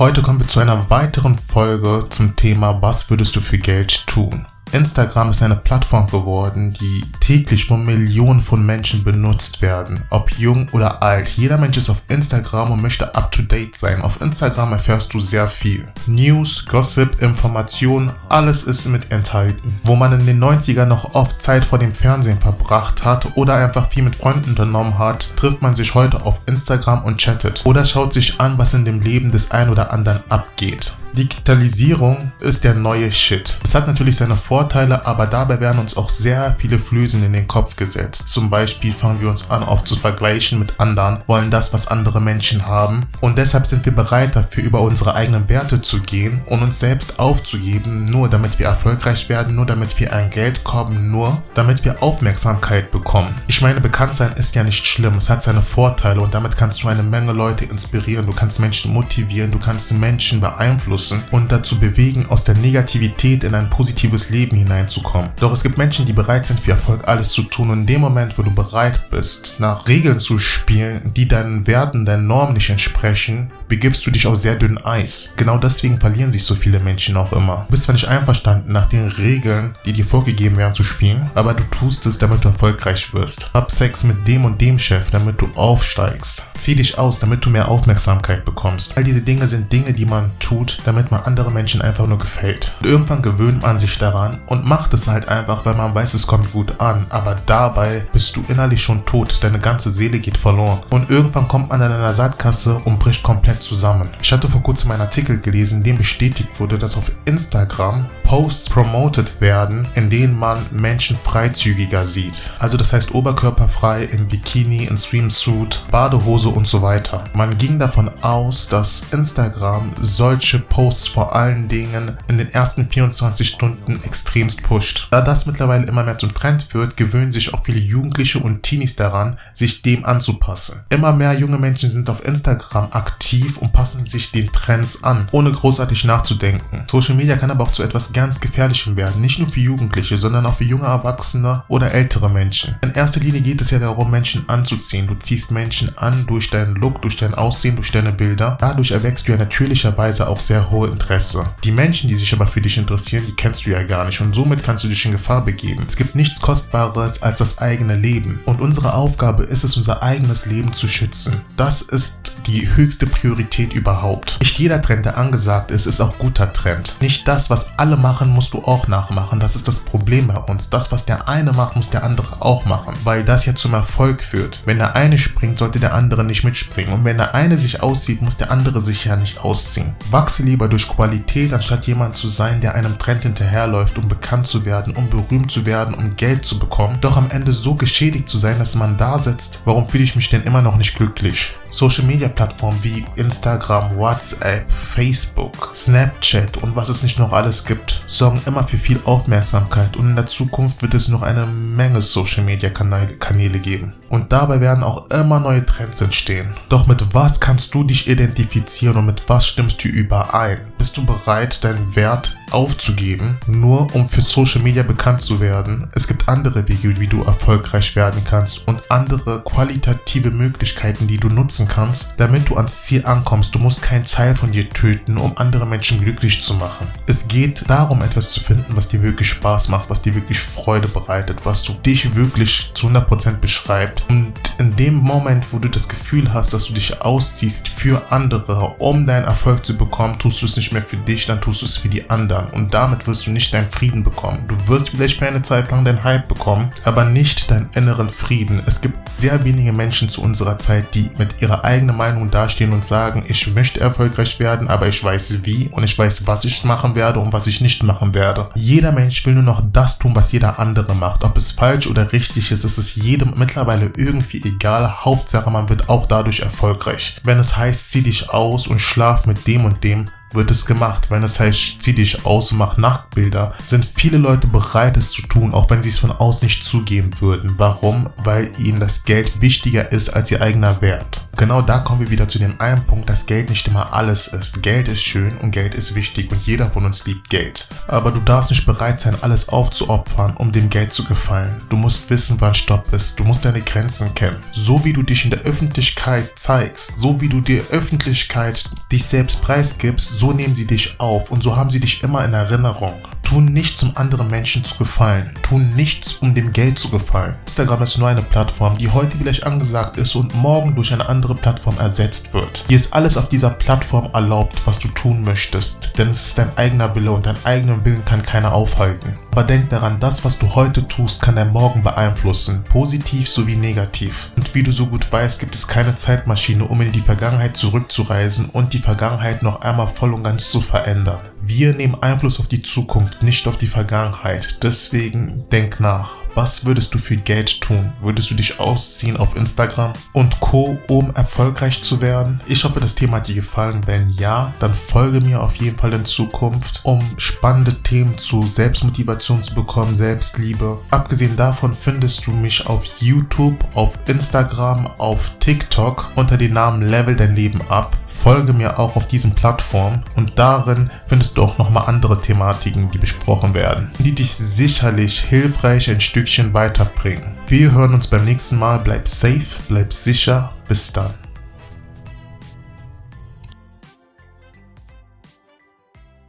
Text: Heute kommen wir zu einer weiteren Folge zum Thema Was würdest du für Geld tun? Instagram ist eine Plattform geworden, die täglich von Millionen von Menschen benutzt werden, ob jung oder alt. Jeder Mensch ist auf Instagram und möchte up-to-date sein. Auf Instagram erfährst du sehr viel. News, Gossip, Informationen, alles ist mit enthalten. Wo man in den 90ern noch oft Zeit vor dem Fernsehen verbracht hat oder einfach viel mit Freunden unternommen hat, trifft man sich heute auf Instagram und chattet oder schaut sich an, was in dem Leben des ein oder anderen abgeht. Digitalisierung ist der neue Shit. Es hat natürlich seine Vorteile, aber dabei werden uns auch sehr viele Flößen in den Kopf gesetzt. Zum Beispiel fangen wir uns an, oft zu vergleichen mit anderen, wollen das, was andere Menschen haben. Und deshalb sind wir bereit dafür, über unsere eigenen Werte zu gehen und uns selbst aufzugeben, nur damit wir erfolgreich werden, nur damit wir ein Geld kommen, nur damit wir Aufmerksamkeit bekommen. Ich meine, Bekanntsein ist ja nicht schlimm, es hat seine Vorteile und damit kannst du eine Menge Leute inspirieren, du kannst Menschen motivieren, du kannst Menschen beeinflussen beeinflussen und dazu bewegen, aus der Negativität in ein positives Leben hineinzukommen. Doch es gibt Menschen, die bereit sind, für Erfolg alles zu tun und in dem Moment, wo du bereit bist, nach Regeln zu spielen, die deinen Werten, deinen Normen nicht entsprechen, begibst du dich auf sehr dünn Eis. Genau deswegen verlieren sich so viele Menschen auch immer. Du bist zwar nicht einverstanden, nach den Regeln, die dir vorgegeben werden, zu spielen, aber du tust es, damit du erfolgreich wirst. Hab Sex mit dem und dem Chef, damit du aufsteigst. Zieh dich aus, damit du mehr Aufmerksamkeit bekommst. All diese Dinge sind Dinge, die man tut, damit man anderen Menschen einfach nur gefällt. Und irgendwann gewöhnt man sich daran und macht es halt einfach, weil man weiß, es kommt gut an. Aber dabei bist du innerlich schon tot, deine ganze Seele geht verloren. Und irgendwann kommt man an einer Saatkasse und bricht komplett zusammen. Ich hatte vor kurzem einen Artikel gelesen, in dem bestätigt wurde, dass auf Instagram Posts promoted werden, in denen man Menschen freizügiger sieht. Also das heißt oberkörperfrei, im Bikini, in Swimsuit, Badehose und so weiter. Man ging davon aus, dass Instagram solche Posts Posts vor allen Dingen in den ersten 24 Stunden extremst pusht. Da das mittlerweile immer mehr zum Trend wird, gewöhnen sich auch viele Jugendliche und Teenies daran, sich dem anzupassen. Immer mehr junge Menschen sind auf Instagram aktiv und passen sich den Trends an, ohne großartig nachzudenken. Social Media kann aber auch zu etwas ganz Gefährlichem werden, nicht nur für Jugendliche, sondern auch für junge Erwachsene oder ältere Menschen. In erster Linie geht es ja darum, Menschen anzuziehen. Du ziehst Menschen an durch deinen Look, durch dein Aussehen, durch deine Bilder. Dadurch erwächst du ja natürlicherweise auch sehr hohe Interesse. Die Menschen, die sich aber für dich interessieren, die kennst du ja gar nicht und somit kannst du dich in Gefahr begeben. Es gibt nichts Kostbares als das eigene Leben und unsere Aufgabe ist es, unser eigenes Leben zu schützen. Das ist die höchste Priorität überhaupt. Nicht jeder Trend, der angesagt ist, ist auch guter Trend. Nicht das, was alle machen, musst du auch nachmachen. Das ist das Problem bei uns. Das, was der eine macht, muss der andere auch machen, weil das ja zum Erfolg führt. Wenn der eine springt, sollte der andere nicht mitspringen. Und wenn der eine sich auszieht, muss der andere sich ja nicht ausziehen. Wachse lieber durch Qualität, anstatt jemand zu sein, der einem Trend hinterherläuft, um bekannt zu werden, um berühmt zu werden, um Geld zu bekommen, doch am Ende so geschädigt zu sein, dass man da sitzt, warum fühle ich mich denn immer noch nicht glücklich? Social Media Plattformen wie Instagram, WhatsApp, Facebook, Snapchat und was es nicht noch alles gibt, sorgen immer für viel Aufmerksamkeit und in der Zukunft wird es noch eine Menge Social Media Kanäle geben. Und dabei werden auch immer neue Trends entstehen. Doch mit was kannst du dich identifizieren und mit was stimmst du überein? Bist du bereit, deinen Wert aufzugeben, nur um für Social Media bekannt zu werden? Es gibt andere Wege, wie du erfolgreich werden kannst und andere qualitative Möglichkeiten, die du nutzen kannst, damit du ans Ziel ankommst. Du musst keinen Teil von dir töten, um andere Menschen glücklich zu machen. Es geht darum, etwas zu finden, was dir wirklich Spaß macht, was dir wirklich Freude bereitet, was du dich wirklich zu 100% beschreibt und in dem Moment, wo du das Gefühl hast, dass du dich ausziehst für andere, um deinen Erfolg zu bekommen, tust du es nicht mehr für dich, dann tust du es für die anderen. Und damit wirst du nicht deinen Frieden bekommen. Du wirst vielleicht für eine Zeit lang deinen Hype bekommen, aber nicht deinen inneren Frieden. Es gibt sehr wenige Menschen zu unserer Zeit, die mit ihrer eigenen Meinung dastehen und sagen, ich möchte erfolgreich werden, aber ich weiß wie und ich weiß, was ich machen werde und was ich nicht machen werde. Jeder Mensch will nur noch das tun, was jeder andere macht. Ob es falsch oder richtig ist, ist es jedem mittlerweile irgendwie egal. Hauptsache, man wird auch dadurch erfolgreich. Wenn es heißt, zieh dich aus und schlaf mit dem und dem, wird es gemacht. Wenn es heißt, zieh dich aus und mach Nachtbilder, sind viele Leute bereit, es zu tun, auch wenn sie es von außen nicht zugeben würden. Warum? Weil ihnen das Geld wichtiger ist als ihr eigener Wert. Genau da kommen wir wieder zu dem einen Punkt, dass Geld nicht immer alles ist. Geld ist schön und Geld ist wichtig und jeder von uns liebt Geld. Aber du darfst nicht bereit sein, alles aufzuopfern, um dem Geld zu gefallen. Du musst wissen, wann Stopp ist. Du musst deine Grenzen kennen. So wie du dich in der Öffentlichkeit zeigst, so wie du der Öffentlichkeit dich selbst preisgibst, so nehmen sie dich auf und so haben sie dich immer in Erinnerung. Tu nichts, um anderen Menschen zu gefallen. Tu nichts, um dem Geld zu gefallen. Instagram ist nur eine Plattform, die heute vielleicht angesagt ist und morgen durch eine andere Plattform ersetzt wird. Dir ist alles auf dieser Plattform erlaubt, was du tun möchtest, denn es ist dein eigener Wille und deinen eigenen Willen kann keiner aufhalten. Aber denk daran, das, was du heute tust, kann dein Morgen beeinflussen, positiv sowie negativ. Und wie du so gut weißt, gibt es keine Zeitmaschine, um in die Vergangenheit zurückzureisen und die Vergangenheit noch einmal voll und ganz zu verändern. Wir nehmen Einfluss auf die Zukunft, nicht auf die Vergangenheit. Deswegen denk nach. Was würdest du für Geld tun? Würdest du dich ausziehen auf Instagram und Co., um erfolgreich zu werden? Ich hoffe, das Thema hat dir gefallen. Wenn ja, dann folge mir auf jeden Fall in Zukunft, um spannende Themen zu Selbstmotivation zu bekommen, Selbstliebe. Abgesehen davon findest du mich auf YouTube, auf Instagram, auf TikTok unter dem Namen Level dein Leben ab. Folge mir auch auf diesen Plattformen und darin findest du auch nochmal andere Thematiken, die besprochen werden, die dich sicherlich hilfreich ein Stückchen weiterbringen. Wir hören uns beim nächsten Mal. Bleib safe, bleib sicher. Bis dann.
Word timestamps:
Heute 0.00 0.22
kommen 0.22 0.40
wir 0.40 0.48
zu 0.48 0.60
einer 0.60 0.88
weiteren 0.88 1.38
Folge 1.38 2.06
zum 2.08 2.34
Thema 2.34 2.80
Was 2.80 3.10
würdest 3.10 3.36
du 3.36 3.42
für 3.42 3.58
Geld 3.58 4.06
tun? 4.06 4.46
Instagram 4.72 5.30
ist 5.30 5.42
eine 5.42 5.56
Plattform 5.56 6.06
geworden, 6.06 6.72
die 6.72 7.04
täglich 7.18 7.66
von 7.66 7.84
Millionen 7.84 8.40
von 8.40 8.64
Menschen 8.64 9.02
benutzt 9.02 9.62
werden, 9.62 10.04
ob 10.10 10.30
jung 10.38 10.68
oder 10.72 11.02
alt. 11.02 11.28
Jeder 11.30 11.58
Mensch 11.58 11.76
ist 11.76 11.90
auf 11.90 12.02
Instagram 12.08 12.70
und 12.70 12.82
möchte 12.82 13.14
up-to-date 13.14 13.76
sein. 13.76 14.02
Auf 14.02 14.20
Instagram 14.20 14.72
erfährst 14.72 15.12
du 15.12 15.18
sehr 15.18 15.48
viel. 15.48 15.88
News, 16.06 16.64
Gossip, 16.66 17.20
Informationen, 17.20 18.12
alles 18.28 18.62
ist 18.62 18.86
mit 18.88 19.10
enthalten. 19.10 19.80
Wo 19.82 19.96
man 19.96 20.18
in 20.18 20.26
den 20.26 20.42
90ern 20.42 20.86
noch 20.86 21.14
oft 21.14 21.42
Zeit 21.42 21.64
vor 21.64 21.78
dem 21.78 21.94
Fernsehen 21.94 22.38
verbracht 22.38 23.04
hat 23.04 23.36
oder 23.36 23.56
einfach 23.56 23.90
viel 23.90 24.04
mit 24.04 24.16
Freunden 24.16 24.50
unternommen 24.50 24.98
hat, 24.98 25.34
trifft 25.36 25.62
man 25.62 25.74
sich 25.74 25.94
heute 25.94 26.24
auf 26.24 26.40
Instagram 26.46 27.04
und 27.04 27.18
chattet 27.18 27.62
oder 27.64 27.84
schaut 27.84 28.12
sich 28.12 28.40
an, 28.40 28.56
was 28.58 28.74
in 28.74 28.84
dem 28.84 29.00
Leben 29.00 29.30
des 29.30 29.50
ein 29.50 29.68
oder 29.68 29.92
anderen 29.92 30.22
abgeht. 30.28 30.96
Digitalisierung 31.12 32.30
ist 32.38 32.62
der 32.62 32.74
neue 32.74 33.10
Shit. 33.10 33.58
Es 33.64 33.74
hat 33.74 33.88
natürlich 33.88 34.16
seine 34.16 34.36
Vorteile, 34.36 35.06
aber 35.06 35.26
dabei 35.26 35.60
werden 35.60 35.80
uns 35.80 35.96
auch 35.96 36.08
sehr 36.08 36.54
viele 36.60 36.78
Flößen 36.78 37.24
in 37.24 37.32
den 37.32 37.48
Kopf 37.48 37.74
gesetzt. 37.74 38.28
Zum 38.28 38.48
Beispiel 38.48 38.92
fangen 38.92 39.20
wir 39.20 39.28
uns 39.28 39.50
an, 39.50 39.64
oft 39.64 39.88
zu 39.88 39.96
vergleichen 39.96 40.60
mit 40.60 40.78
anderen, 40.78 41.22
wollen 41.26 41.50
das, 41.50 41.72
was 41.72 41.88
andere 41.88 42.20
Menschen 42.20 42.64
haben. 42.66 43.06
Und 43.20 43.38
deshalb 43.38 43.66
sind 43.66 43.84
wir 43.84 43.94
bereit 43.94 44.36
dafür, 44.36 44.62
über 44.62 44.80
unsere 44.82 45.14
eigenen 45.14 45.48
Werte 45.48 45.82
zu 45.82 46.00
gehen 46.00 46.42
und 46.46 46.62
uns 46.62 46.78
selbst 46.78 47.18
aufzugeben, 47.18 48.04
nur 48.04 48.28
damit 48.28 48.60
wir 48.60 48.66
erfolgreich 48.66 49.28
werden, 49.28 49.56
nur 49.56 49.66
damit 49.66 49.98
wir 49.98 50.12
ein 50.12 50.30
Geld 50.30 50.62
kommen, 50.62 51.10
nur 51.10 51.42
damit 51.54 51.84
wir 51.84 52.02
Aufmerksamkeit 52.02 52.92
bekommen. 52.92 53.34
Ich 53.48 53.60
meine, 53.62 53.80
Bekanntsein 53.80 54.32
ist 54.34 54.54
ja 54.54 54.62
nicht 54.62 54.86
schlimm, 54.86 55.14
es 55.16 55.28
hat 55.28 55.42
seine 55.42 55.62
Vorteile 55.62 56.20
und 56.20 56.34
damit 56.34 56.56
kannst 56.56 56.82
du 56.82 56.88
eine 56.88 57.02
Menge 57.02 57.32
Leute 57.32 57.64
inspirieren, 57.64 58.26
du 58.26 58.32
kannst 58.32 58.60
Menschen 58.60 58.92
motivieren, 58.92 59.50
du 59.50 59.58
kannst 59.58 59.92
Menschen 59.92 60.40
beeinflussen 60.40 60.99
beeinflussen 61.00 61.22
und 61.30 61.52
dazu 61.52 61.78
bewegen, 61.78 62.26
aus 62.28 62.44
der 62.44 62.56
Negativität 62.56 63.44
in 63.44 63.54
ein 63.54 63.70
positives 63.70 64.30
Leben 64.30 64.56
hineinzukommen. 64.56 65.30
Doch 65.40 65.52
es 65.52 65.62
gibt 65.62 65.78
Menschen, 65.78 66.06
die 66.06 66.12
bereit 66.12 66.46
sind, 66.46 66.60
für 66.60 66.72
Erfolg 66.72 67.08
alles 67.08 67.30
zu 67.30 67.42
tun 67.42 67.70
und 67.70 67.80
in 67.80 67.86
dem 67.86 68.00
Moment, 68.00 68.38
wo 68.38 68.42
du 68.42 68.50
bereit 68.50 69.10
bist, 69.10 69.56
nach 69.58 69.88
Regeln 69.88 70.20
zu 70.20 70.38
spielen, 70.38 71.12
die 71.14 71.28
deinen 71.28 71.66
Werten, 71.66 72.04
deinen 72.04 72.26
Normen 72.26 72.54
nicht 72.54 72.70
entsprechen, 72.70 73.50
begibst 73.68 74.06
du 74.06 74.10
dich 74.10 74.26
auf 74.26 74.36
sehr 74.36 74.56
dünn 74.56 74.78
Eis. 74.78 75.34
Genau 75.36 75.56
deswegen 75.56 76.00
verlieren 76.00 76.32
sich 76.32 76.44
so 76.44 76.54
viele 76.54 76.80
Menschen 76.80 77.16
auch 77.16 77.32
immer. 77.32 77.64
Du 77.66 77.72
bist 77.72 77.84
zwar 77.84 77.94
nicht 77.94 78.08
einverstanden, 78.08 78.72
nach 78.72 78.88
den 78.88 79.06
Regeln, 79.06 79.76
die 79.86 79.92
dir 79.92 80.04
vorgegeben 80.04 80.56
werden, 80.56 80.74
zu 80.74 80.82
spielen, 80.82 81.30
aber 81.34 81.54
du 81.54 81.62
tust 81.64 82.04
es, 82.06 82.18
damit 82.18 82.44
du 82.44 82.48
erfolgreich 82.48 83.14
wirst. 83.14 83.50
Hab 83.54 83.70
Sex 83.70 84.04
mit 84.04 84.26
dem 84.26 84.44
und 84.44 84.60
dem 84.60 84.78
Chef, 84.78 85.10
damit 85.10 85.40
du 85.40 85.48
aufsteigst. 85.54 86.48
Zieh 86.58 86.74
dich 86.74 86.98
aus, 86.98 87.20
damit 87.20 87.44
du 87.44 87.50
mehr 87.50 87.68
Aufmerksamkeit 87.68 88.44
bekommst. 88.44 88.96
All 88.96 89.04
diese 89.04 89.22
Dinge 89.22 89.46
sind 89.46 89.72
Dinge, 89.72 89.92
die 89.92 90.04
man 90.04 90.32
tut, 90.40 90.78
damit 90.84 90.89
man 90.92 91.22
anderen 91.22 91.54
Menschen 91.54 91.82
einfach 91.82 92.06
nur 92.06 92.18
gefällt. 92.18 92.76
Und 92.80 92.88
irgendwann 92.88 93.22
gewöhnt 93.22 93.62
man 93.62 93.78
sich 93.78 93.98
daran 93.98 94.38
und 94.46 94.66
macht 94.66 94.94
es 94.94 95.08
halt 95.08 95.28
einfach, 95.28 95.64
weil 95.64 95.74
man 95.74 95.94
weiß, 95.94 96.14
es 96.14 96.26
kommt 96.26 96.52
gut 96.52 96.80
an. 96.80 97.06
Aber 97.10 97.36
dabei 97.46 98.06
bist 98.12 98.36
du 98.36 98.44
innerlich 98.48 98.82
schon 98.82 99.04
tot, 99.04 99.38
deine 99.42 99.58
ganze 99.58 99.90
Seele 99.90 100.18
geht 100.18 100.38
verloren. 100.38 100.80
Und 100.90 101.10
irgendwann 101.10 101.48
kommt 101.48 101.68
man 101.68 101.80
an 101.82 101.92
einer 101.92 102.12
Saatkasse 102.12 102.76
und 102.84 102.98
bricht 102.98 103.22
komplett 103.22 103.62
zusammen. 103.62 104.10
Ich 104.20 104.32
hatte 104.32 104.48
vor 104.48 104.62
kurzem 104.62 104.90
einen 104.90 105.02
Artikel 105.02 105.38
gelesen, 105.38 105.78
in 105.78 105.84
dem 105.84 105.98
bestätigt 105.98 106.58
wurde, 106.58 106.78
dass 106.78 106.96
auf 106.96 107.12
Instagram 107.24 108.06
Posts 108.24 108.70
promoted 108.70 109.40
werden, 109.40 109.86
in 109.94 110.10
denen 110.10 110.38
man 110.38 110.58
Menschen 110.72 111.16
freizügiger 111.16 112.06
sieht. 112.06 112.50
Also 112.58 112.76
das 112.76 112.92
heißt 112.92 113.14
oberkörperfrei, 113.14 114.04
im 114.04 114.28
Bikini, 114.28 114.84
in 114.84 114.96
Swimsuit, 114.96 115.84
Badehose 115.90 116.48
und 116.48 116.66
so 116.66 116.82
weiter. 116.82 117.24
Man 117.34 117.56
ging 117.58 117.78
davon 117.78 118.10
aus, 118.22 118.68
dass 118.68 119.06
Instagram 119.12 119.92
solche 120.00 120.58
Posts 120.58 120.79
Posts 120.80 121.08
vor 121.08 121.36
allen 121.36 121.68
Dingen 121.68 122.16
in 122.26 122.38
den 122.38 122.48
ersten 122.48 122.88
24 122.88 123.46
Stunden 123.46 124.02
extremst 124.02 124.62
pusht. 124.62 125.08
Da 125.10 125.20
das 125.20 125.44
mittlerweile 125.44 125.84
immer 125.84 126.04
mehr 126.04 126.16
zum 126.16 126.32
Trend 126.32 126.72
wird, 126.72 126.96
gewöhnen 126.96 127.32
sich 127.32 127.52
auch 127.52 127.66
viele 127.66 127.78
Jugendliche 127.78 128.38
und 128.38 128.62
Teenies 128.62 128.96
daran, 128.96 129.38
sich 129.52 129.82
dem 129.82 130.06
anzupassen. 130.06 130.80
Immer 130.88 131.12
mehr 131.12 131.34
junge 131.34 131.58
Menschen 131.58 131.90
sind 131.90 132.08
auf 132.08 132.24
Instagram 132.24 132.88
aktiv 132.92 133.58
und 133.58 133.74
passen 133.74 134.06
sich 134.06 134.32
den 134.32 134.50
Trends 134.52 135.04
an, 135.04 135.28
ohne 135.32 135.52
großartig 135.52 136.04
nachzudenken. 136.06 136.84
Social 136.90 137.14
Media 137.14 137.36
kann 137.36 137.50
aber 137.50 137.64
auch 137.64 137.72
zu 137.72 137.82
etwas 137.82 138.14
ganz 138.14 138.40
Gefährlichem 138.40 138.96
werden, 138.96 139.20
nicht 139.20 139.38
nur 139.38 139.50
für 139.50 139.60
Jugendliche, 139.60 140.16
sondern 140.16 140.46
auch 140.46 140.56
für 140.56 140.64
junge 140.64 140.86
Erwachsene 140.86 141.62
oder 141.68 141.92
ältere 141.92 142.30
Menschen. 142.30 142.76
In 142.80 142.94
erster 142.94 143.20
Linie 143.20 143.42
geht 143.42 143.60
es 143.60 143.70
ja 143.70 143.80
darum, 143.80 144.10
Menschen 144.10 144.48
anzuziehen. 144.48 145.06
Du 145.06 145.14
ziehst 145.14 145.50
Menschen 145.50 145.98
an 145.98 146.24
durch 146.26 146.48
deinen 146.48 146.74
Look, 146.76 147.02
durch 147.02 147.18
dein 147.18 147.34
Aussehen, 147.34 147.76
durch 147.76 147.92
deine 147.92 148.12
Bilder. 148.12 148.56
Dadurch 148.58 148.92
erwächst 148.92 149.28
du 149.28 149.32
ja 149.32 149.36
natürlicherweise 149.36 150.26
auch 150.26 150.40
sehr 150.40 150.69
hohe 150.70 150.88
Interesse. 150.88 151.50
Die 151.64 151.72
Menschen, 151.72 152.08
die 152.08 152.14
sich 152.14 152.32
aber 152.32 152.46
für 152.46 152.60
dich 152.60 152.78
interessieren, 152.78 153.24
die 153.26 153.34
kennst 153.34 153.66
du 153.66 153.70
ja 153.70 153.82
gar 153.82 154.04
nicht 154.04 154.20
und 154.20 154.34
somit 154.34 154.62
kannst 154.62 154.84
du 154.84 154.88
dich 154.88 155.04
in 155.04 155.12
Gefahr 155.12 155.44
begeben. 155.44 155.84
Es 155.86 155.96
gibt 155.96 156.14
nichts 156.14 156.40
Kostbares 156.40 157.22
als 157.22 157.38
das 157.38 157.58
eigene 157.58 157.96
Leben 157.96 158.40
und 158.46 158.60
unsere 158.60 158.94
Aufgabe 158.94 159.44
ist 159.44 159.64
es, 159.64 159.76
unser 159.76 160.02
eigenes 160.02 160.46
Leben 160.46 160.72
zu 160.72 160.88
schützen. 160.88 161.40
Das 161.56 161.82
ist 161.82 162.29
die 162.46 162.74
höchste 162.74 163.06
Priorität 163.06 163.72
überhaupt. 163.72 164.38
Nicht 164.40 164.58
jeder 164.58 164.80
Trend, 164.82 165.04
der 165.04 165.16
angesagt 165.16 165.70
ist, 165.70 165.86
ist 165.86 166.00
auch 166.00 166.18
guter 166.18 166.52
Trend. 166.52 166.96
Nicht 167.00 167.26
das, 167.28 167.50
was 167.50 167.78
alle 167.78 167.96
machen, 167.96 168.30
musst 168.30 168.54
du 168.54 168.62
auch 168.62 168.88
nachmachen. 168.88 169.40
Das 169.40 169.56
ist 169.56 169.68
das 169.68 169.80
Problem 169.80 170.28
bei 170.28 170.36
uns. 170.36 170.70
Das, 170.70 170.92
was 170.92 171.04
der 171.04 171.28
eine 171.28 171.52
macht, 171.52 171.76
muss 171.76 171.90
der 171.90 172.04
andere 172.04 172.42
auch 172.42 172.64
machen, 172.64 172.94
weil 173.04 173.24
das 173.24 173.46
ja 173.46 173.54
zum 173.54 173.74
Erfolg 173.74 174.22
führt. 174.22 174.62
Wenn 174.64 174.78
der 174.78 174.96
eine 174.96 175.18
springt, 175.18 175.58
sollte 175.58 175.80
der 175.80 175.94
andere 175.94 176.24
nicht 176.24 176.44
mitspringen. 176.44 176.92
Und 176.92 177.04
wenn 177.04 177.18
der 177.18 177.34
eine 177.34 177.58
sich 177.58 177.82
auszieht, 177.82 178.22
muss 178.22 178.36
der 178.36 178.50
andere 178.50 178.80
sich 178.80 179.04
ja 179.04 179.16
nicht 179.16 179.40
ausziehen. 179.40 179.94
Wachse 180.10 180.42
lieber 180.42 180.68
durch 180.68 180.88
Qualität, 180.88 181.52
anstatt 181.52 181.86
jemand 181.86 182.16
zu 182.16 182.28
sein, 182.28 182.60
der 182.60 182.74
einem 182.74 182.98
Trend 182.98 183.22
hinterherläuft, 183.22 183.98
um 183.98 184.08
bekannt 184.08 184.46
zu 184.46 184.64
werden, 184.64 184.94
um 184.96 185.08
berühmt 185.10 185.50
zu 185.50 185.66
werden, 185.66 185.94
um 185.94 186.16
Geld 186.16 186.44
zu 186.44 186.58
bekommen, 186.58 186.98
doch 187.00 187.16
am 187.16 187.30
Ende 187.30 187.52
so 187.52 187.74
geschädigt 187.74 188.28
zu 188.28 188.38
sein, 188.38 188.58
dass 188.58 188.74
man 188.74 188.96
da 188.96 189.18
sitzt, 189.18 189.62
warum 189.64 189.88
fühle 189.88 190.04
ich 190.04 190.16
mich 190.16 190.30
denn 190.30 190.42
immer 190.42 190.62
noch 190.62 190.76
nicht 190.76 190.96
glücklich? 190.96 191.54
Social 191.70 192.04
Media 192.04 192.28
Plattformen 192.30 192.78
wie 192.82 193.04
Instagram, 193.16 193.96
WhatsApp, 193.96 194.70
Facebook, 194.72 195.70
Snapchat 195.74 196.56
und 196.58 196.76
was 196.76 196.88
es 196.88 197.02
nicht 197.02 197.18
noch 197.18 197.32
alles 197.32 197.64
gibt, 197.64 198.02
sorgen 198.06 198.40
immer 198.46 198.64
für 198.64 198.76
viel 198.76 199.00
Aufmerksamkeit 199.04 199.96
und 199.96 200.10
in 200.10 200.16
der 200.16 200.26
Zukunft 200.26 200.82
wird 200.82 200.94
es 200.94 201.08
noch 201.08 201.22
eine 201.22 201.46
Menge 201.46 202.02
Social 202.02 202.44
Media 202.44 202.70
Kanäle 202.70 203.58
geben. 203.58 203.94
Und 204.08 204.32
dabei 204.32 204.60
werden 204.60 204.82
auch 204.82 205.08
immer 205.10 205.40
neue 205.40 205.64
Trends 205.64 206.00
entstehen. 206.00 206.54
Doch 206.68 206.86
mit 206.86 207.14
was 207.14 207.40
kannst 207.40 207.74
du 207.74 207.84
dich 207.84 208.08
identifizieren 208.08 208.96
und 208.96 209.06
mit 209.06 209.22
was 209.28 209.46
stimmst 209.46 209.84
du 209.84 209.88
überein? 209.88 210.69
Bist 210.80 210.96
du 210.96 211.04
bereit, 211.04 211.62
deinen 211.62 211.94
Wert 211.94 212.38
aufzugeben, 212.50 213.38
nur 213.46 213.94
um 213.94 214.08
für 214.08 214.22
Social 214.22 214.62
Media 214.62 214.82
bekannt 214.82 215.20
zu 215.20 215.38
werden? 215.38 215.90
Es 215.92 216.08
gibt 216.08 216.26
andere 216.26 216.66
Wege, 216.68 216.98
wie 216.98 217.06
du 217.06 217.22
erfolgreich 217.22 217.94
werden 217.96 218.22
kannst 218.24 218.66
und 218.66 218.90
andere 218.90 219.42
qualitative 219.42 220.30
Möglichkeiten, 220.30 221.06
die 221.06 221.18
du 221.18 221.28
nutzen 221.28 221.68
kannst, 221.68 222.14
damit 222.16 222.48
du 222.48 222.56
ans 222.56 222.84
Ziel 222.84 223.04
ankommst. 223.04 223.54
Du 223.54 223.58
musst 223.58 223.82
keinen 223.82 224.06
Teil 224.06 224.34
von 224.34 224.52
dir 224.52 224.70
töten, 224.70 225.18
um 225.18 225.36
andere 225.36 225.66
Menschen 225.66 226.00
glücklich 226.00 226.42
zu 226.42 226.54
machen. 226.54 226.86
Es 227.06 227.28
geht 227.28 227.68
darum, 227.68 228.00
etwas 228.00 228.30
zu 228.30 228.40
finden, 228.40 228.74
was 228.74 228.88
dir 228.88 229.02
wirklich 229.02 229.28
Spaß 229.28 229.68
macht, 229.68 229.90
was 229.90 230.00
dir 230.00 230.14
wirklich 230.14 230.40
Freude 230.40 230.88
bereitet, 230.88 231.40
was 231.44 231.62
du 231.62 231.74
dich 231.74 232.14
wirklich 232.14 232.70
zu 232.72 232.88
100% 232.88 233.32
beschreibt 233.32 234.02
und 234.08 234.32
in 234.58 234.74
dem 234.76 234.94
Moment, 234.94 235.52
wo 235.52 235.58
du 235.58 235.68
das 235.68 235.88
Gefühl 235.88 236.32
hast, 236.32 236.52
dass 236.52 236.66
du 236.66 236.74
dich 236.74 237.00
ausziehst 237.00 237.68
für 237.68 238.10
andere, 238.10 238.74
um 238.78 239.06
deinen 239.06 239.24
Erfolg 239.24 239.64
zu 239.64 239.76
bekommen, 239.76 240.18
tust 240.18 240.42
du 240.42 240.46
es 240.46 240.56
nicht 240.56 240.72
mehr 240.72 240.82
für 240.82 240.96
dich, 240.96 241.26
dann 241.26 241.40
tust 241.40 241.62
du 241.62 241.66
es 241.66 241.76
für 241.76 241.88
die 241.88 242.08
anderen. 242.10 242.46
Und 242.48 242.74
damit 242.74 243.06
wirst 243.06 243.26
du 243.26 243.30
nicht 243.30 243.52
deinen 243.52 243.70
Frieden 243.70 244.02
bekommen. 244.02 244.44
Du 244.48 244.68
wirst 244.68 244.90
vielleicht 244.90 245.18
für 245.18 245.26
eine 245.26 245.42
Zeit 245.42 245.70
lang 245.70 245.84
deinen 245.84 246.04
Hype 246.04 246.28
bekommen, 246.28 246.70
aber 246.84 247.04
nicht 247.04 247.50
deinen 247.50 247.70
inneren 247.74 248.08
Frieden. 248.08 248.62
Es 248.66 248.80
gibt 248.80 249.08
sehr 249.08 249.44
wenige 249.44 249.72
Menschen 249.72 250.08
zu 250.08 250.22
unserer 250.22 250.58
Zeit, 250.58 250.94
die 250.94 251.10
mit 251.18 251.40
ihrer 251.42 251.64
eigenen 251.64 251.96
Meinung 251.96 252.30
dastehen 252.30 252.72
und 252.72 252.84
sagen, 252.84 253.24
ich 253.26 253.52
möchte 253.54 253.80
erfolgreich 253.80 254.38
werden, 254.40 254.68
aber 254.68 254.88
ich 254.88 255.02
weiß 255.02 255.40
wie 255.44 255.68
und 255.68 255.84
ich 255.84 255.98
weiß, 255.98 256.26
was 256.26 256.44
ich 256.44 256.64
machen 256.64 256.94
werde 256.94 257.20
und 257.20 257.32
was 257.32 257.46
ich 257.46 257.60
nicht 257.60 257.82
machen 257.82 258.14
werde. 258.14 258.50
Jeder 258.54 258.92
Mensch 258.92 259.24
will 259.26 259.34
nur 259.34 259.42
noch 259.42 259.62
das 259.72 259.98
tun, 259.98 260.14
was 260.14 260.32
jeder 260.32 260.58
andere 260.58 260.94
macht. 260.94 261.24
Ob 261.24 261.36
es 261.36 261.52
falsch 261.52 261.86
oder 261.86 262.12
richtig 262.12 262.50
ist, 262.50 262.64
ist 262.64 262.78
es 262.78 262.94
jedem 262.94 263.34
mittlerweile 263.36 263.90
irgendwie 263.96 264.40
egal. 264.50 265.04
Hauptsache, 265.04 265.50
man 265.50 265.68
wird 265.68 265.88
auch 265.88 266.06
dadurch 266.06 266.40
erfolgreich. 266.40 267.20
Wenn 267.24 267.38
es 267.38 267.56
heißt, 267.56 267.90
zieh 267.90 268.02
dich 268.02 268.30
aus 268.30 268.66
und 268.66 268.80
schlaf 268.80 269.26
mit 269.26 269.46
dem 269.46 269.64
und 269.64 269.82
dem, 269.82 270.06
wird 270.32 270.50
es 270.50 270.66
gemacht. 270.66 271.10
Wenn 271.10 271.22
es 271.22 271.40
heißt, 271.40 271.82
zieh 271.82 271.94
dich 271.94 272.24
aus 272.24 272.52
und 272.52 272.58
mach 272.58 272.76
Nachtbilder, 272.76 273.54
sind 273.62 273.88
viele 273.94 274.18
Leute 274.18 274.46
bereit, 274.46 274.96
es 274.96 275.10
zu 275.10 275.22
tun, 275.22 275.54
auch 275.54 275.70
wenn 275.70 275.82
sie 275.82 275.88
es 275.88 275.98
von 275.98 276.12
außen 276.12 276.46
nicht 276.46 276.64
zugeben 276.64 277.10
würden. 277.20 277.54
Warum? 277.58 278.10
Weil 278.18 278.50
ihnen 278.58 278.80
das 278.80 279.04
Geld 279.04 279.40
wichtiger 279.40 279.92
ist 279.92 280.10
als 280.10 280.30
ihr 280.30 280.42
eigener 280.42 280.80
Wert. 280.80 281.26
Genau 281.36 281.62
da 281.62 281.78
kommen 281.78 282.00
wir 282.00 282.10
wieder 282.10 282.28
zu 282.28 282.38
dem 282.38 282.60
einen 282.60 282.84
Punkt, 282.84 283.08
dass 283.08 283.26
Geld 283.26 283.48
nicht 283.48 283.66
immer 283.66 283.94
alles 283.94 284.28
ist. 284.28 284.62
Geld 284.62 284.88
ist 284.88 285.00
schön 285.00 285.38
und 285.38 285.52
Geld 285.52 285.74
ist 285.74 285.94
wichtig 285.94 286.30
und 286.30 286.42
jeder 286.42 286.70
von 286.70 286.84
uns 286.84 287.06
liebt 287.06 287.30
Geld. 287.30 287.68
Aber 287.88 288.10
du 288.10 288.20
darfst 288.20 288.50
nicht 288.50 288.66
bereit 288.66 289.00
sein, 289.00 289.16
alles 289.22 289.48
aufzuopfern, 289.48 290.36
um 290.36 290.52
dem 290.52 290.68
Geld 290.68 290.92
zu 290.92 291.04
gefallen. 291.04 291.56
Du 291.68 291.76
musst 291.76 292.10
wissen, 292.10 292.36
wann 292.40 292.54
Stopp 292.54 292.92
ist. 292.92 293.18
Du 293.18 293.24
musst 293.24 293.44
deine 293.44 293.62
Grenzen 293.62 294.12
kennen. 294.14 294.38
So 294.52 294.84
wie 294.84 294.92
du 294.92 295.02
dich 295.02 295.24
in 295.24 295.30
der 295.30 295.40
Öffentlichkeit 295.40 296.38
zeigst, 296.38 296.98
so 296.98 297.20
wie 297.20 297.28
du 297.28 297.40
der 297.40 297.62
Öffentlichkeit 297.70 298.70
dich 298.92 299.04
selbst 299.04 299.42
preisgibst, 299.42 300.18
so 300.20 300.32
nehmen 300.32 300.54
sie 300.54 300.66
dich 300.66 301.00
auf 301.00 301.30
und 301.30 301.42
so 301.42 301.56
haben 301.56 301.70
sie 301.70 301.80
dich 301.80 302.02
immer 302.02 302.22
in 302.26 302.34
Erinnerung. 302.34 302.94
Tu 303.30 303.40
nichts, 303.40 303.84
um 303.84 303.96
anderen 303.96 304.26
Menschen 304.26 304.64
zu 304.64 304.76
gefallen. 304.76 305.30
Tu 305.42 305.56
nichts, 305.56 306.14
um 306.14 306.34
dem 306.34 306.52
Geld 306.52 306.80
zu 306.80 306.90
gefallen. 306.90 307.36
Instagram 307.42 307.82
ist 307.82 307.96
nur 307.96 308.08
eine 308.08 308.22
Plattform, 308.22 308.76
die 308.76 308.88
heute 308.88 309.16
vielleicht 309.16 309.46
angesagt 309.46 309.98
ist 309.98 310.16
und 310.16 310.34
morgen 310.34 310.74
durch 310.74 310.92
eine 310.92 311.08
andere 311.08 311.36
Plattform 311.36 311.78
ersetzt 311.78 312.34
wird. 312.34 312.68
Dir 312.68 312.74
ist 312.74 312.92
alles 312.92 313.16
auf 313.16 313.28
dieser 313.28 313.50
Plattform 313.50 314.10
erlaubt, 314.14 314.60
was 314.64 314.80
du 314.80 314.88
tun 314.88 315.22
möchtest, 315.22 315.96
denn 315.96 316.08
es 316.08 316.26
ist 316.26 316.38
dein 316.38 316.58
eigener 316.58 316.92
Wille 316.96 317.12
und 317.12 317.24
deinen 317.24 317.38
eigenen 317.44 317.84
Willen 317.84 318.04
kann 318.04 318.22
keiner 318.22 318.52
aufhalten. 318.52 319.16
Aber 319.30 319.44
denk 319.44 319.68
daran, 319.70 320.00
das, 320.00 320.24
was 320.24 320.40
du 320.40 320.56
heute 320.56 320.88
tust, 320.88 321.22
kann 321.22 321.36
dein 321.36 321.52
Morgen 321.52 321.84
beeinflussen, 321.84 322.64
positiv 322.64 323.28
sowie 323.28 323.54
negativ. 323.54 324.32
Und 324.34 324.52
wie 324.56 324.64
du 324.64 324.72
so 324.72 324.86
gut 324.86 325.12
weißt, 325.12 325.38
gibt 325.38 325.54
es 325.54 325.68
keine 325.68 325.94
Zeitmaschine, 325.94 326.64
um 326.64 326.80
in 326.80 326.90
die 326.90 327.00
Vergangenheit 327.00 327.56
zurückzureisen 327.56 328.46
und 328.46 328.72
die 328.72 328.78
Vergangenheit 328.78 329.44
noch 329.44 329.60
einmal 329.60 329.86
voll 329.86 330.14
und 330.14 330.24
ganz 330.24 330.50
zu 330.50 330.60
verändern. 330.60 331.20
Wir 331.42 331.72
nehmen 331.72 331.96
Einfluss 332.02 332.38
auf 332.38 332.48
die 332.48 332.62
Zukunft, 332.62 333.22
nicht 333.22 333.48
auf 333.48 333.56
die 333.56 333.66
Vergangenheit. 333.66 334.58
Deswegen 334.62 335.48
denk 335.50 335.80
nach. 335.80 336.16
Was 336.34 336.64
würdest 336.64 336.94
du 336.94 336.98
für 336.98 337.16
Geld 337.16 337.60
tun? 337.60 337.92
Würdest 338.02 338.30
du 338.30 338.34
dich 338.34 338.60
ausziehen 338.60 339.16
auf 339.16 339.34
Instagram 339.36 339.94
und 340.12 340.38
Co., 340.40 340.78
um 340.88 341.12
erfolgreich 341.14 341.82
zu 341.82 342.00
werden? 342.00 342.40
Ich 342.46 342.62
hoffe, 342.62 342.78
das 342.78 342.94
Thema 342.94 343.16
hat 343.16 343.28
dir 343.28 343.34
gefallen. 343.34 343.80
Wenn 343.86 344.10
ja, 344.10 344.52
dann 344.60 344.74
folge 344.74 345.20
mir 345.20 345.42
auf 345.42 345.56
jeden 345.56 345.76
Fall 345.76 345.92
in 345.92 346.04
Zukunft, 346.04 346.82
um 346.84 347.00
spannende 347.16 347.82
Themen 347.82 348.16
zu 348.16 348.42
Selbstmotivation 348.42 349.42
zu 349.42 349.54
bekommen, 349.54 349.96
Selbstliebe. 349.96 350.78
Abgesehen 350.90 351.36
davon 351.36 351.74
findest 351.74 352.26
du 352.26 352.32
mich 352.32 352.66
auf 352.66 352.84
YouTube, 353.00 353.64
auf 353.74 353.94
Instagram, 354.06 354.86
auf 354.98 355.32
TikTok 355.40 356.12
unter 356.16 356.36
dem 356.36 356.52
Namen 356.52 356.82
Level 356.82 357.16
dein 357.16 357.34
Leben 357.34 357.60
ab. 357.68 357.96
Folge 358.22 358.52
mir 358.52 358.78
auch 358.78 358.96
auf 358.96 359.06
diesen 359.06 359.34
Plattformen 359.34 360.04
und 360.14 360.38
darin 360.38 360.90
findest 361.06 361.36
du 361.36 361.42
auch 361.42 361.56
nochmal 361.56 361.86
andere 361.86 362.20
Thematiken, 362.20 362.90
die 362.90 362.98
besprochen 362.98 363.54
werden, 363.54 363.90
die 363.98 364.14
dich 364.14 364.34
sicherlich 364.34 365.20
hilfreich 365.20 365.90
ein 365.90 366.00
Stückchen 366.00 366.52
weiterbringen. 366.52 367.32
Wir 367.46 367.72
hören 367.72 367.94
uns 367.94 368.08
beim 368.08 368.24
nächsten 368.26 368.58
Mal. 368.58 368.78
Bleib 368.78 369.08
safe, 369.08 369.46
bleib 369.68 369.92
sicher. 369.92 370.52
Bis 370.68 370.92
dann. 370.92 371.14